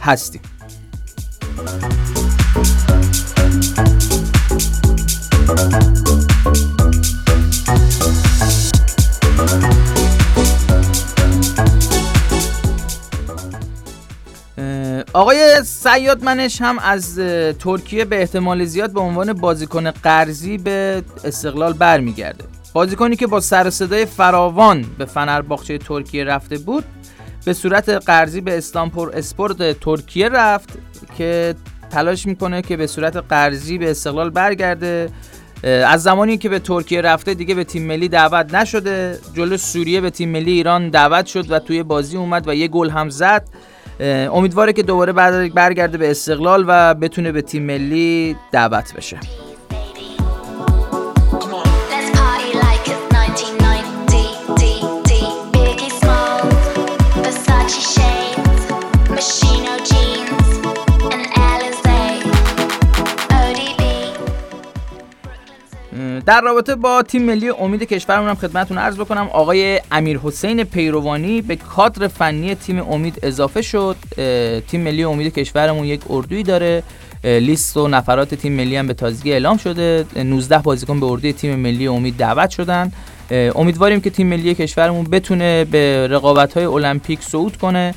هستیم. 0.00 0.40
آقای 15.14 15.62
سیاد 15.64 16.24
منش 16.24 16.62
هم 16.62 16.78
از 16.78 17.18
ترکیه 17.58 18.04
به 18.04 18.20
احتمال 18.20 18.64
زیاد 18.64 18.92
به 18.92 19.00
عنوان 19.00 19.32
بازیکن 19.32 19.90
قرضی 19.90 20.58
به 20.58 21.02
استقلال 21.24 21.72
برمیگرده. 21.72 22.44
بازیکنی 22.72 23.16
که 23.16 23.26
با 23.26 23.40
سر 23.40 23.70
صدای 23.70 24.06
فراوان 24.06 24.84
به 24.98 25.04
فنرباغچه 25.04 25.78
ترکیه 25.78 26.24
رفته 26.24 26.58
بود 26.58 26.84
به 27.44 27.52
صورت 27.52 27.88
قرضی 27.88 28.40
به 28.40 28.58
استانپور 28.58 29.10
اسپورت 29.16 29.80
ترکیه 29.80 30.28
رفت 30.28 30.68
که 31.18 31.54
تلاش 31.90 32.26
می‌کنه 32.26 32.62
که 32.62 32.76
به 32.76 32.86
صورت 32.86 33.16
قرضی 33.16 33.78
به 33.78 33.90
استقلال 33.90 34.30
برگرده. 34.30 35.08
از 35.62 36.02
زمانی 36.02 36.38
که 36.38 36.48
به 36.48 36.58
ترکیه 36.58 37.00
رفته 37.00 37.34
دیگه 37.34 37.54
به 37.54 37.64
تیم 37.64 37.86
ملی 37.86 38.08
دعوت 38.08 38.54
نشده. 38.54 39.18
جلو 39.34 39.56
سوریه 39.56 40.00
به 40.00 40.10
تیم 40.10 40.28
ملی 40.28 40.52
ایران 40.52 40.88
دعوت 40.88 41.26
شد 41.26 41.50
و 41.50 41.58
توی 41.58 41.82
بازی 41.82 42.16
اومد 42.16 42.48
و 42.48 42.54
یه 42.54 42.68
گل 42.68 42.90
هم 42.90 43.10
زد. 43.10 43.48
امیدواره 44.00 44.72
که 44.72 44.82
دوباره 44.82 45.12
برگرده 45.48 45.98
به 45.98 46.10
استقلال 46.10 46.64
و 46.68 46.94
بتونه 46.94 47.32
به 47.32 47.42
تیم 47.42 47.62
ملی 47.62 48.36
دعوت 48.52 48.94
بشه. 48.94 49.18
در 66.26 66.40
رابطه 66.40 66.74
با 66.74 67.02
تیم 67.02 67.22
ملی 67.22 67.48
امید 67.50 67.82
کشورمون 67.82 68.28
هم 68.28 68.34
خدمتتون 68.34 68.78
عرض 68.78 68.96
بکنم 68.96 69.28
آقای 69.32 69.80
امیر 69.92 70.18
حسین 70.18 70.64
پیروانی 70.64 71.42
به 71.42 71.56
کادر 71.56 72.08
فنی 72.08 72.54
تیم 72.54 72.92
امید 72.92 73.18
اضافه 73.22 73.62
شد. 73.62 73.96
تیم 74.68 74.80
ملی 74.80 75.04
امید 75.04 75.34
کشورمون 75.34 75.84
یک 75.84 76.00
اردویی 76.10 76.42
داره. 76.42 76.82
لیست 77.24 77.76
و 77.76 77.88
نفرات 77.88 78.34
تیم 78.34 78.52
ملی 78.52 78.76
هم 78.76 78.86
به 78.86 78.94
تازگی 78.94 79.32
اعلام 79.32 79.56
شده. 79.56 80.06
19 80.16 80.58
بازیکن 80.58 81.00
به 81.00 81.06
اردوی 81.06 81.32
تیم 81.32 81.56
ملی 81.56 81.86
امید 81.86 82.16
دعوت 82.16 82.50
شدن. 82.50 82.92
امیدواریم 83.30 84.00
که 84.00 84.10
تیم 84.10 84.26
ملی 84.26 84.54
کشورمون 84.54 85.04
بتونه 85.04 85.64
به 85.64 86.08
رقابت 86.10 86.56
های 86.56 86.64
المپیک 86.64 87.22
صعود 87.22 87.56
کنه. 87.56 87.94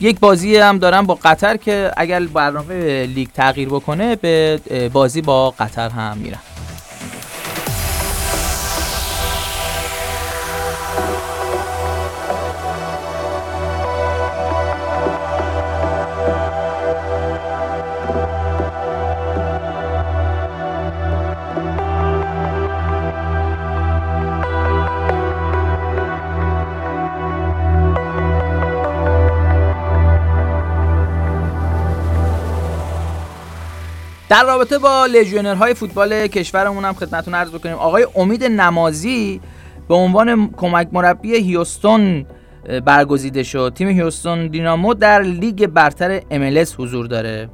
یک 0.00 0.20
بازی 0.20 0.56
هم 0.56 0.78
دارم 0.78 1.06
با 1.06 1.18
قطر 1.22 1.56
که 1.56 1.90
اگر 1.96 2.20
برنامه 2.20 3.06
لیگ 3.06 3.28
تغییر 3.34 3.68
بکنه 3.68 4.16
به 4.16 4.60
بازی 4.92 5.22
با 5.22 5.50
قطر 5.50 5.88
هم 5.88 6.18
میرن 6.18 6.38
در 34.28 34.44
رابطه 34.44 34.78
با 34.78 35.06
لژیونرهای 35.06 35.74
فوتبال 35.74 36.26
کشورمون 36.26 36.84
هم 36.84 36.94
خدمتتون 36.94 37.34
عرض 37.34 37.50
بکنیم. 37.50 37.74
آقای 37.74 38.06
امید 38.16 38.44
نمازی 38.44 39.40
به 39.88 39.94
عنوان 39.94 40.50
کمک 40.56 40.88
مربی 40.92 41.34
هیوستون 41.34 42.26
برگزیده 42.84 43.42
شد. 43.42 43.72
تیم 43.74 43.88
هیوستون 43.88 44.48
دینامو 44.48 44.94
در 44.94 45.22
لیگ 45.22 45.66
برتر 45.66 46.20
MLS 46.20 46.74
حضور 46.78 47.06
داره. 47.06 47.48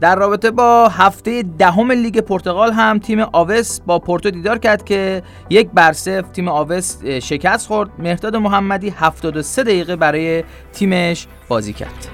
در 0.00 0.16
رابطه 0.16 0.50
با 0.50 0.88
هفته 0.88 1.44
دهم 1.58 1.92
لیگ 1.92 2.18
پرتغال 2.18 2.72
هم 2.72 2.98
تیم 2.98 3.20
آوس 3.32 3.80
با 3.80 3.98
پورتو 3.98 4.30
دیدار 4.30 4.58
کرد 4.58 4.84
که 4.84 5.22
یک 5.50 5.70
بر 5.74 5.92
تیم 6.32 6.48
آوس 6.48 7.04
شکست 7.04 7.66
خورد. 7.66 7.90
مهداد 7.98 8.36
محمدی 8.36 8.88
73 8.96 9.62
دقیقه 9.62 9.96
برای 9.96 10.44
تیمش 10.72 11.26
بازی 11.48 11.72
کرد. 11.72 12.08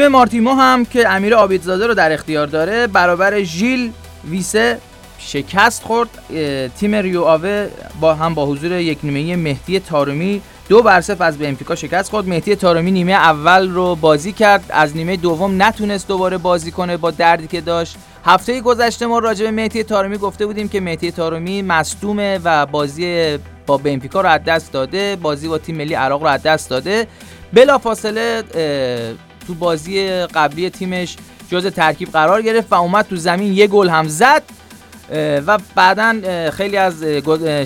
تیم 0.00 0.08
مارتیمو 0.08 0.54
هم 0.54 0.84
که 0.84 1.08
امیر 1.08 1.34
آبیدزاده 1.34 1.86
رو 1.86 1.94
در 1.94 2.12
اختیار 2.12 2.46
داره 2.46 2.86
برابر 2.86 3.42
ژیل 3.42 3.92
ویسه 4.30 4.78
شکست 5.18 5.82
خورد. 5.82 6.08
تیم 6.78 6.94
ریو 6.94 7.22
آوه 7.22 7.68
با 8.00 8.14
هم 8.14 8.34
با 8.34 8.46
حضور 8.46 8.72
یک 8.72 8.98
نیمه 9.02 9.36
مهدی 9.36 9.80
تارومی 9.80 10.42
دو 10.68 10.82
بر 10.82 10.96
از 11.20 11.38
بنفیکا 11.38 11.74
شکست 11.74 12.10
خورد. 12.10 12.28
مهدی 12.28 12.56
تارومی 12.56 12.90
نیمه 12.90 13.12
اول 13.12 13.70
رو 13.70 13.94
بازی 13.94 14.32
کرد. 14.32 14.64
از 14.68 14.96
نیمه 14.96 15.16
دوم 15.16 15.62
نتونست 15.62 16.08
دوباره 16.08 16.38
بازی 16.38 16.70
کنه 16.70 16.96
با 16.96 17.10
دردی 17.10 17.46
که 17.46 17.60
داشت. 17.60 17.96
هفته 18.24 18.60
گذشته 18.60 19.06
ما 19.06 19.18
راجع 19.18 19.44
به 19.44 19.50
مهدی 19.50 19.82
تارومی 19.82 20.18
گفته 20.18 20.46
بودیم 20.46 20.68
که 20.68 20.80
مهدی 20.80 21.10
تارومی 21.10 21.62
مصدومه 21.62 22.40
و 22.44 22.66
بازی 22.66 23.38
با 23.66 23.76
بنفیکا 23.76 24.20
رو 24.20 24.28
از 24.28 24.44
دست 24.44 24.72
داده. 24.72 25.16
بازی 25.16 25.48
با 25.48 25.58
تیم 25.58 25.76
ملی 25.76 25.94
عراق 25.94 26.22
رو 26.22 26.28
از 26.28 26.42
دست 26.42 26.70
داده. 26.70 27.06
بلافاصله 27.52 28.42
تو 29.50 29.56
بازی 29.56 30.08
قبلی 30.10 30.70
تیمش 30.70 31.16
جز 31.50 31.66
ترکیب 31.66 32.12
قرار 32.12 32.42
گرفت 32.42 32.72
و 32.72 32.74
اومد 32.74 33.06
تو 33.06 33.16
زمین 33.16 33.52
یه 33.52 33.66
گل 33.66 33.88
هم 33.88 34.08
زد. 34.08 34.42
و 35.46 35.58
بعدا 35.74 36.50
خیلی 36.50 36.76
از 36.76 37.04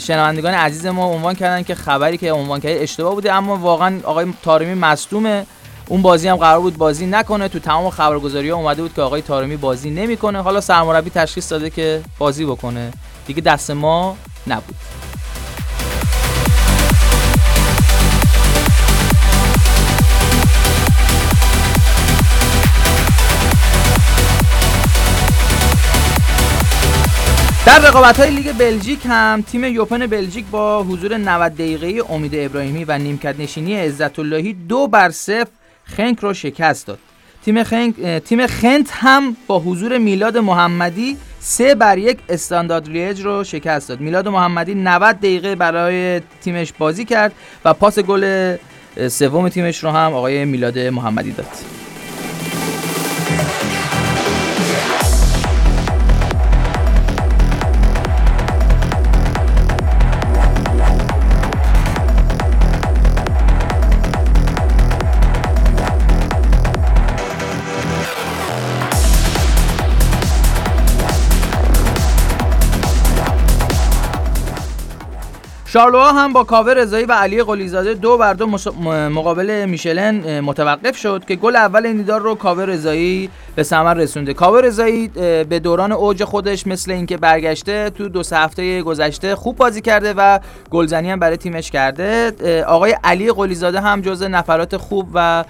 شنوندگان 0.06 0.54
عزیز 0.54 0.86
ما 0.86 1.06
عنوان 1.06 1.34
کردن 1.34 1.62
که 1.62 1.74
خبری 1.74 2.18
که 2.18 2.32
عنوان 2.32 2.60
کرده 2.60 2.82
اشتباه 2.82 3.14
بوده 3.14 3.32
اما 3.32 3.56
واقعا 3.56 4.00
آقای 4.04 4.34
تارمی 4.42 4.74
مصدومه. 4.74 5.46
اون 5.88 6.02
بازی 6.02 6.28
هم 6.28 6.36
قرار 6.36 6.60
بود 6.60 6.76
بازی 6.76 7.06
نکنه. 7.06 7.48
تو 7.48 7.58
تمام 7.58 7.90
خبرگزاری 7.90 8.50
ها 8.50 8.56
اومده 8.56 8.82
بود 8.82 8.94
که 8.94 9.02
آقای 9.02 9.22
تارمی 9.22 9.56
بازی 9.56 9.90
نمی‌کنه. 9.90 10.42
حالا 10.42 10.60
سرمربی 10.60 11.10
تشخیص 11.10 11.52
داده 11.52 11.70
که 11.70 12.00
بازی 12.18 12.44
بکنه. 12.44 12.90
دیگه 13.26 13.40
دست 13.40 13.70
ما 13.70 14.16
نبود. 14.46 14.74
در 27.74 27.80
رقابت 27.80 28.20
های 28.20 28.30
لیگ 28.30 28.52
بلژیک 28.52 29.00
هم 29.04 29.44
تیم 29.52 29.64
یوپن 29.64 30.06
بلژیک 30.06 30.44
با 30.46 30.82
حضور 30.82 31.16
90 31.16 31.52
دقیقه 31.52 32.12
امید 32.12 32.32
ابراهیمی 32.34 32.84
و 32.84 32.98
نیمکت 32.98 33.34
نشینی 33.40 33.74
عزت 33.74 34.18
اللهی 34.18 34.52
دو 34.52 34.86
بر 34.86 35.10
صفر 35.10 35.46
خنت 35.84 36.18
رو 36.20 36.34
شکست 36.34 36.86
داد. 36.86 36.98
تیم 37.44 37.62
خنت 37.62 37.94
تیم 38.00 38.46
خنت 38.46 38.90
هم 38.90 39.36
با 39.46 39.58
حضور 39.58 39.98
میلاد 39.98 40.38
محمدی 40.38 41.16
سه 41.40 41.74
بر 41.74 41.98
یک 41.98 42.18
استاندارد 42.28 42.88
لیژ 42.88 43.20
رو 43.20 43.44
شکست 43.44 43.88
داد. 43.88 44.00
میلاد 44.00 44.28
محمدی 44.28 44.74
90 44.74 45.16
دقیقه 45.16 45.54
برای 45.54 46.20
تیمش 46.44 46.72
بازی 46.72 47.04
کرد 47.04 47.32
و 47.64 47.74
پاس 47.74 47.98
گل 47.98 48.56
سوم 49.08 49.48
تیمش 49.48 49.84
رو 49.84 49.90
هم 49.90 50.12
آقای 50.12 50.44
میلاد 50.44 50.78
محمدی 50.78 51.32
داد. 51.32 51.83
شارلوها 75.74 76.12
هم 76.12 76.32
با 76.32 76.44
کاوه 76.44 76.72
رضایی 76.72 77.04
و 77.04 77.12
علی 77.12 77.42
قلیزاده 77.42 77.94
دو 77.94 78.16
بر 78.16 78.34
دو 78.34 78.46
مقابل 79.10 79.66
میشلن 79.68 80.40
متوقف 80.40 80.96
شد 80.96 81.24
که 81.28 81.36
گل 81.36 81.56
اول 81.56 81.86
این 81.86 81.96
دیدار 81.96 82.20
رو 82.20 82.34
کاوه 82.34 82.64
رضایی 82.64 83.30
به 83.56 83.62
ثمر 83.62 83.94
رسونده. 83.94 84.34
کاوه 84.34 84.60
رضایی 84.60 85.08
به 85.48 85.58
دوران 85.58 85.92
اوج 85.92 86.24
خودش 86.24 86.66
مثل 86.66 86.90
اینکه 86.92 87.16
برگشته 87.16 87.90
تو 87.90 88.08
دو 88.08 88.22
سه 88.22 88.36
هفته 88.36 88.82
گذشته 88.82 89.36
خوب 89.36 89.56
بازی 89.56 89.80
کرده 89.80 90.14
و 90.16 90.38
گلزنی 90.70 91.10
هم 91.10 91.18
برای 91.18 91.36
تیمش 91.36 91.70
کرده. 91.70 92.32
آقای 92.66 92.96
علی 93.04 93.32
قلیزاده 93.32 93.80
هم 93.80 94.00
جز 94.00 94.22
نفرات 94.22 94.76
خوب 94.76 95.08
و 95.14 95.44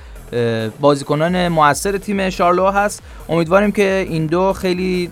بازیکنان 0.80 1.48
موثر 1.48 1.98
تیم 1.98 2.30
شارلو 2.30 2.66
هست. 2.66 3.02
امیدواریم 3.28 3.72
که 3.72 4.06
این 4.08 4.26
دو 4.26 4.52
خیلی 4.52 5.10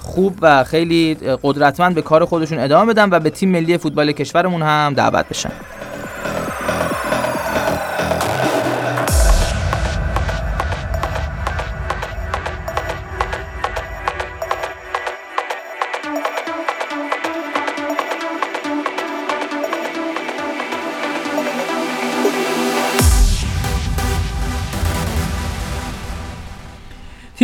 خوب 0.00 0.38
و 0.42 0.64
خیلی 0.64 1.14
قدرتمند 1.42 1.94
به 1.94 2.02
کار 2.02 2.24
خودشون 2.24 2.58
ادامه 2.58 2.92
بدن 2.92 3.10
و 3.10 3.20
به 3.20 3.30
تیم 3.30 3.50
ملی 3.50 3.78
فوتبال 3.78 4.12
کشورمون 4.12 4.62
هم 4.62 4.94
دعوت 4.96 5.28
بشن. 5.28 5.52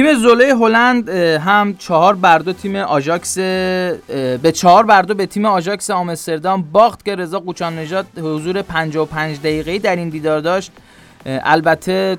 تیم 0.02 0.14
زووله 0.14 0.54
هلند 0.54 1.08
هم 1.08 1.74
چهار 1.78 2.14
بر 2.14 2.38
دو 2.38 2.52
تیم 2.52 2.76
آژاکس 2.76 3.38
به 3.38 4.52
چهار 4.54 4.86
بر 4.86 5.02
دو 5.02 5.14
به 5.14 5.26
تیم 5.26 5.44
آژاکس 5.44 5.90
آمستردام 5.90 6.62
باخت 6.72 7.04
که 7.04 7.16
رضا 7.16 7.38
قوچان 7.38 7.78
نژاد 7.78 8.06
حضور 8.18 8.62
55 8.62 9.38
دقیقه‌ای 9.38 9.78
در 9.78 9.96
این 9.96 10.08
دیدار 10.08 10.40
داشت. 10.40 10.72
البته 11.26 12.16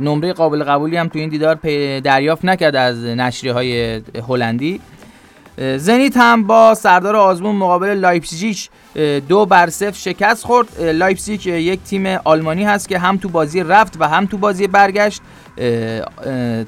نمره 0.00 0.32
قابل 0.32 0.64
قبولی 0.64 0.96
هم 0.96 1.08
تو 1.08 1.18
این 1.18 1.28
دیدار 1.28 1.54
دریافت 2.00 2.44
نکرد 2.44 2.76
از 2.76 3.04
نشریه 3.04 3.52
های 3.52 4.02
هلندی. 4.28 4.80
زنیت 5.58 6.16
هم 6.16 6.46
با 6.46 6.74
سردار 6.74 7.16
آزمون 7.16 7.56
مقابل 7.56 7.88
لایپزیگ 7.88 8.56
دو 9.28 9.46
بر 9.46 9.70
صفر 9.70 9.92
شکست 9.92 10.44
خورد. 10.44 10.80
لایپزیگ 10.80 11.46
یک 11.46 11.82
تیم 11.82 12.06
آلمانی 12.24 12.64
هست 12.64 12.88
که 12.88 12.98
هم 12.98 13.16
تو 13.16 13.28
بازی 13.28 13.62
رفت 13.62 13.96
و 14.00 14.08
هم 14.08 14.26
تو 14.26 14.38
بازی 14.38 14.66
برگشت. 14.66 15.22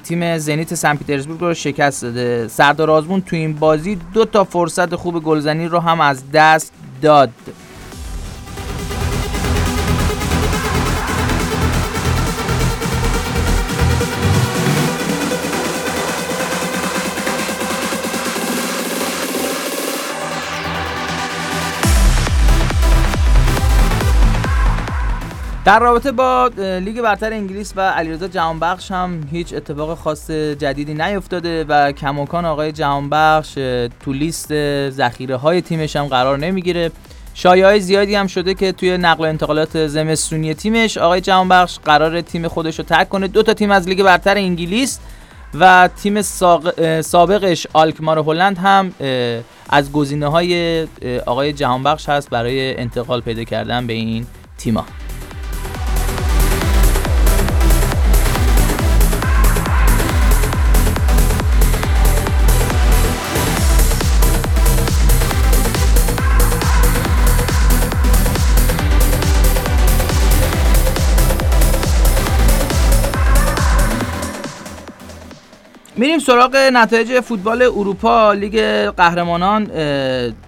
تیم 0.03 0.37
زنیت 0.37 0.75
سن 0.75 0.95
پیترزبورگ 0.95 1.39
رو 1.39 1.53
شکست 1.53 2.01
داده. 2.01 2.47
سردار 2.47 2.91
آزمون 2.91 3.21
تو 3.21 3.35
این 3.35 3.53
بازی 3.53 3.97
دو 4.13 4.25
تا 4.25 4.43
فرصت 4.43 4.95
خوب 4.95 5.23
گلزنی 5.23 5.67
رو 5.67 5.79
هم 5.79 6.01
از 6.01 6.31
دست 6.31 6.73
داد. 7.01 7.29
در 25.65 25.79
رابطه 25.79 26.11
با 26.11 26.51
لیگ 26.57 27.01
برتر 27.01 27.33
انگلیس 27.33 27.73
و 27.75 27.81
علیرضا 27.81 28.27
جهانبخش 28.27 28.91
هم 28.91 29.27
هیچ 29.31 29.53
اتفاق 29.53 29.97
خاص 29.97 30.31
جدیدی 30.31 30.93
نیفتاده 30.93 31.63
و 31.63 31.91
کماکان 31.91 32.45
آقای 32.45 32.71
جهانبخش 32.71 33.53
تو 33.99 34.13
لیست 34.13 34.47
ذخیره 34.89 35.35
های 35.35 35.61
تیمش 35.61 35.95
هم 35.95 36.05
قرار 36.05 36.37
نمی‌گیره. 36.37 36.91
شایعه 37.33 37.65
های 37.65 37.79
زیادی 37.79 38.15
هم 38.15 38.27
شده 38.27 38.53
که 38.53 38.71
توی 38.71 38.97
نقل 38.97 39.23
و 39.23 39.27
انتقالات 39.27 39.87
زمستونی 39.87 40.53
تیمش 40.53 40.97
آقای 40.97 41.21
جهانبخش 41.21 41.79
قرار 41.85 42.21
تیم 42.21 42.47
خودش 42.47 42.79
رو 42.79 42.85
ترک 42.85 43.09
کنه. 43.09 43.27
دو 43.27 43.43
تا 43.43 43.53
تیم 43.53 43.71
از 43.71 43.87
لیگ 43.87 44.03
برتر 44.03 44.37
انگلیس 44.37 44.99
و 45.59 45.89
تیم 46.03 46.21
سابقش 47.01 47.67
آلکمار 47.73 48.19
هلند 48.19 48.57
هم 48.57 48.93
از 49.69 49.91
گزینه 49.91 50.27
های 50.27 50.87
آقای 51.25 51.53
جهانبخش 51.53 52.09
هست 52.09 52.29
برای 52.29 52.77
انتقال 52.77 53.21
پیدا 53.21 53.43
کردن 53.43 53.87
به 53.87 53.93
این 53.93 54.25
تیم‌ها. 54.57 54.85
میریم 75.97 76.19
سراغ 76.19 76.55
نتایج 76.55 77.19
فوتبال 77.19 77.61
اروپا 77.61 78.33
لیگ 78.33 78.59
قهرمانان. 78.89 79.65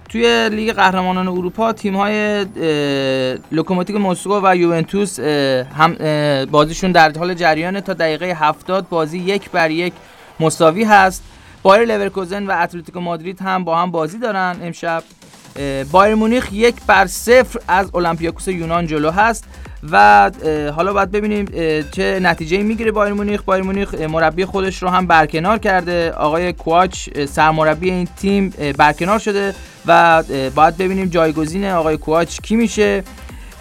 توی 0.08 0.48
لیگ 0.48 0.72
قهرمانان 0.72 1.28
اروپا 1.28 1.72
تیم 1.72 1.96
های 1.96 2.46
لوکوموتیو 3.52 3.98
مسکو 3.98 4.40
و 4.42 4.56
یوونتوس 4.56 5.20
هم 5.20 5.96
بازیشون 6.50 6.92
در 6.92 7.12
حال 7.18 7.34
جریان 7.34 7.80
تا 7.80 7.92
دقیقه 7.92 8.26
70 8.26 8.88
بازی 8.88 9.18
یک 9.18 9.50
بر 9.50 9.70
یک 9.70 9.92
مساوی 10.40 10.84
هست. 10.84 11.24
بایر 11.62 11.84
لورکوزن 11.84 12.46
و 12.46 12.50
اتلتیکو 12.62 13.00
مادرید 13.00 13.40
هم 13.40 13.64
با 13.64 13.76
هم 13.76 13.90
بازی 13.90 14.18
دارن 14.18 14.56
امشب. 14.62 15.02
بایرن 15.92 16.14
مونیخ 16.14 16.52
یک 16.52 16.76
بر 16.86 17.06
صفر 17.06 17.60
از 17.68 17.90
اولمپیاکوس 17.94 18.48
یونان 18.48 18.86
جلو 18.86 19.10
هست. 19.10 19.44
و 19.92 20.30
حالا 20.76 20.92
باید 20.92 21.10
ببینیم 21.10 21.44
چه 21.90 22.20
نتیجه 22.22 22.58
می‌گیره 22.58 22.92
بایرن 22.92 23.12
مونیخ. 23.12 23.42
بایرن 23.42 23.62
مونیخ 23.62 23.94
مربی 23.94 24.44
خودش 24.44 24.82
رو 24.82 24.88
هم 24.88 25.06
برکنار 25.06 25.58
کرده. 25.58 26.10
آقای 26.10 26.52
کواچ 26.52 27.08
سرمربی 27.28 27.90
این 27.90 28.08
تیم 28.16 28.52
برکنار 28.78 29.18
شده 29.18 29.54
و 29.86 30.22
باید 30.54 30.76
ببینیم 30.76 31.08
جایگزین 31.08 31.64
آقای 31.64 31.96
کواچ 31.96 32.40
کی 32.40 32.56
میشه. 32.56 33.04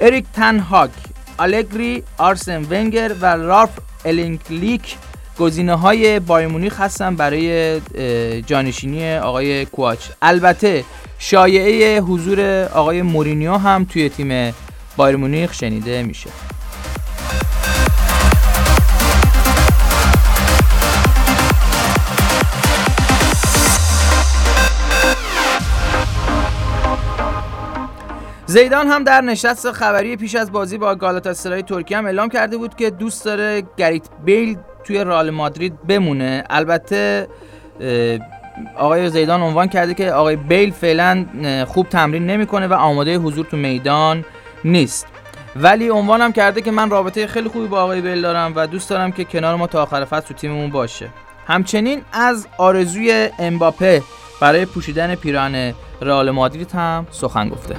اریک 0.01 0.25
تن 0.33 0.56
هاخ 0.56 0.91
آلگری 1.37 2.03
آرسن 2.17 2.65
ونگر 2.69 3.11
و 3.21 3.25
رالف 3.25 3.69
رانگنیک 4.05 4.95
گزینه 5.39 5.75
های 5.75 6.19
بایرن 6.19 6.44
مونیخ 6.44 6.81
هستن 6.81 7.15
برای 7.15 7.81
جانشینی 8.41 9.15
آقای 9.15 9.65
کواچ 9.65 9.99
البته 10.21 10.83
شایعه 11.19 12.01
حضور 12.01 12.63
آقای 12.63 13.01
مورینیو 13.01 13.53
هم 13.53 13.85
توی 13.85 14.09
تیم 14.09 14.53
بایرن 14.97 15.15
مونیخ 15.15 15.53
شنیده 15.53 16.03
میشه. 16.03 16.29
زیدان 28.45 28.87
هم 28.87 29.03
در 29.03 29.21
نشست 29.21 29.71
خبری 29.71 30.15
پیش 30.15 30.35
از 30.35 30.51
بازی 30.51 30.77
با 30.77 30.95
گالاتاسرای 30.95 31.61
ترکیه 31.61 31.97
هم 31.97 32.05
اعلام 32.05 32.29
کرده 32.29 32.57
بود 32.57 32.75
که 32.75 32.89
دوست 32.89 33.25
داره 33.25 33.63
گریت 33.77 34.07
بیل 34.25 34.57
توی 34.83 35.03
رئال 35.03 35.29
مادرید 35.29 35.87
بمونه. 35.87 36.43
البته 36.49 37.27
آقای 38.77 39.09
زیدان 39.09 39.41
عنوان 39.41 39.67
کرده 39.67 39.93
که 39.93 40.11
آقای 40.11 40.35
بیل 40.35 40.71
فعلا 40.71 41.25
خوب 41.67 41.89
تمرین 41.89 42.27
نمی‌کنه 42.27 42.67
و 42.67 42.73
آماده 42.73 43.17
حضور 43.17 43.45
تو 43.45 43.57
میدان 43.57 44.25
نیست. 44.63 45.07
ولی 45.55 45.89
عنوانم 45.89 46.31
کرده 46.31 46.61
که 46.61 46.71
من 46.71 46.89
رابطه 46.89 47.27
خیلی 47.27 47.49
خوبی 47.49 47.67
با 47.67 47.81
آقای 47.81 48.01
بیل 48.01 48.21
دارم 48.21 48.53
و 48.55 48.67
دوست 48.67 48.89
دارم 48.89 49.11
که 49.11 49.23
کنار 49.23 49.55
ما 49.55 49.67
تا 49.67 49.83
آخر 49.83 50.05
فصل 50.05 50.27
تو 50.27 50.33
تیممون 50.33 50.69
باشه. 50.69 51.09
همچنین 51.47 52.01
از 52.13 52.47
آرزوی 52.57 53.29
امباپه 53.39 54.03
برای 54.41 54.65
پوشیدن 54.65 55.15
پیراهن 55.15 55.73
رئال 56.01 56.31
مادرید 56.31 56.71
هم 56.71 57.07
سخن 57.11 57.49
گفته. 57.49 57.75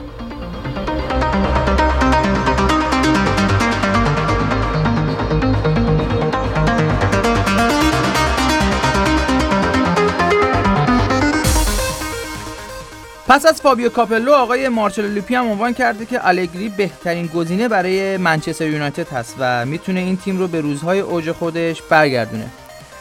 پس 13.28 13.46
از 13.46 13.60
فابیو 13.60 13.88
کاپلو 13.88 14.32
آقای 14.32 14.68
مارچلو 14.68 15.08
لیپی 15.08 15.34
هم 15.34 15.50
عنوان 15.50 15.74
کرده 15.74 16.06
که 16.06 16.18
آلگری 16.18 16.68
بهترین 16.68 17.26
گزینه 17.26 17.68
برای 17.68 18.16
منچستر 18.16 18.66
یونایتد 18.66 19.08
هست 19.08 19.34
و 19.38 19.66
می‌تونه 19.66 20.00
این 20.00 20.16
تیم 20.16 20.38
رو 20.38 20.48
به 20.48 20.60
روزهای 20.60 21.00
اوج 21.00 21.32
خودش 21.32 21.82
برگردونه. 21.82 22.46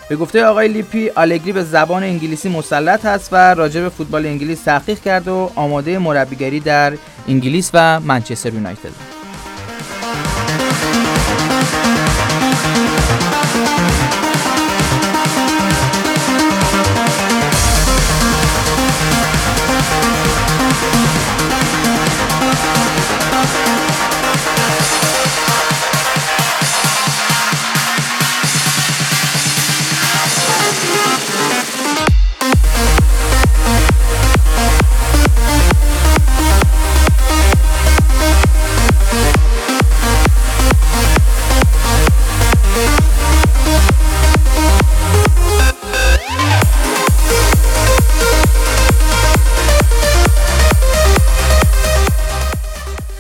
به 0.10 0.16
گفته 0.16 0.46
آقای 0.46 0.68
لیپی 0.68 1.10
آلگری 1.10 1.52
به 1.52 1.64
زبان 1.64 2.04
انگلیسی 2.04 2.50
مسلط 2.50 3.06
هست 3.06 3.34
و 3.34 3.36
راجع 3.36 3.82
به 3.82 3.90
فوتبال 3.90 4.26
انگلیس 4.26 4.64
تحقیق 4.64 5.00
کرد 5.00 5.28
و 5.28 5.52
آماده 5.56 6.00
مربیگری 6.00 6.60
در 6.60 6.94
انگلیس 7.28 7.72
و 7.74 8.00
منچستر 8.00 8.54
یونایتد. 8.54 9.17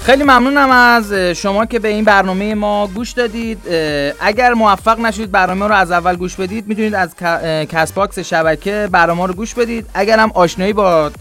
خیلی 0.07 0.23
ممنونم 0.23 0.71
از 0.71 1.13
شما 1.13 1.65
که 1.65 1.79
به 1.79 1.87
این 1.87 2.03
برنامه 2.03 2.55
ما 2.55 2.87
گوش 2.87 3.11
دادید. 3.11 3.57
اگر 4.19 4.53
موفق 4.53 4.99
نشدید 4.99 5.31
برنامه 5.31 5.67
رو 5.67 5.75
از 5.75 5.91
اول 5.91 6.15
گوش 6.15 6.35
بدید 6.35 6.67
می‌تونید 6.67 6.95
از 6.95 7.15
Castbox 7.69 8.19
شبکه 8.19 8.89
برنامه 8.91 9.25
رو 9.25 9.33
گوش 9.33 9.53
بدید. 9.53 9.85
اگر 9.93 10.19
هم 10.19 10.31
آشنایی 10.33 10.73
با 10.73 11.11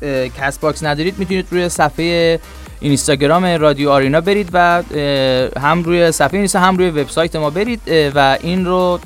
Castbox 0.40 0.84
ندارید 0.84 1.18
می‌تونید 1.18 1.46
روی 1.50 1.68
صفحه 1.68 2.40
اینستاگرام 2.80 3.44
رادیو 3.44 3.90
آرینا 3.90 4.20
برید 4.20 4.50
و 4.52 4.82
هم 5.60 5.82
روی 5.82 6.12
صفحه 6.12 6.38
اینستا 6.38 6.60
هم 6.60 6.76
روی 6.76 6.90
وبسایت 6.90 7.36
ما 7.36 7.50
برید 7.50 7.80
و 8.14 8.38
این 8.40 8.64
رو 8.64 9.00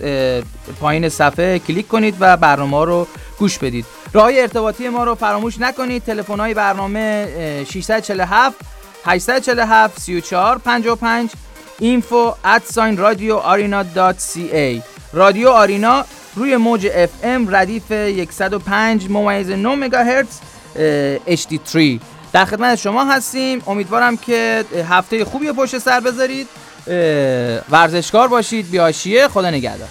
پایین 0.81 1.09
صفحه 1.09 1.59
کلیک 1.59 1.89
کنید 1.89 2.17
و 2.21 2.37
برنامه 2.37 2.85
رو 2.85 3.07
گوش 3.39 3.59
بدید. 3.59 3.85
راه 4.13 4.31
ارتباطی 4.35 4.89
ما 4.89 5.05
رو 5.05 5.15
فراموش 5.15 5.61
نکنید. 5.61 6.05
تلفن 6.05 6.41
های 6.41 6.55
برنامه 6.55 7.29
647 7.65 8.57
847 9.05 9.99
34 10.01 10.59
55 10.59 11.31
info 11.83 12.37
at 12.45 12.63
sign 12.75 12.97
radio 12.97 13.41
arena 13.41 13.85
ca 13.85 14.83
رادیو 15.13 15.49
آرینا 15.49 16.05
روی 16.37 16.57
موج 16.57 16.87
اف 16.95 17.11
ام 17.23 17.57
ردیف 17.57 17.93
105 18.31 19.11
ممیز 19.11 19.51
9 19.51 19.75
مگاهرتز 19.75 20.39
HD3 21.27 22.01
در 22.33 22.45
خدمت 22.45 22.75
شما 22.75 23.05
هستیم. 23.05 23.63
امیدوارم 23.67 24.17
که 24.17 24.65
هفته 24.89 25.25
خوبی 25.25 25.53
پشت 25.53 25.79
سر 25.79 26.01
بذارید. 26.01 26.49
ورزشکار 27.71 28.29
باشید. 28.29 28.71
بیاشیه 28.71 29.29
خدا 29.29 29.51
نگهدار. 29.51 29.89